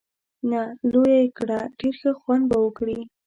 [0.49, 0.61] نه،
[0.91, 2.99] لویه یې کړه، ډېر ښه خوند به وکړي.